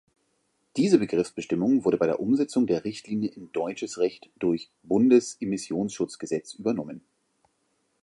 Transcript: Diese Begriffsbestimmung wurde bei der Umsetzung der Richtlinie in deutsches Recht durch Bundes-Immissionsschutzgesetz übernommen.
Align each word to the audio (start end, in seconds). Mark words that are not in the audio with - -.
Diese 0.77 0.97
Begriffsbestimmung 0.97 1.85
wurde 1.85 1.97
bei 1.97 2.07
der 2.07 2.19
Umsetzung 2.19 2.65
der 2.65 2.85
Richtlinie 2.85 3.29
in 3.29 3.51
deutsches 3.51 3.99
Recht 3.99 4.31
durch 4.39 4.71
Bundes-Immissionsschutzgesetz 4.81 6.55
übernommen. 6.55 7.01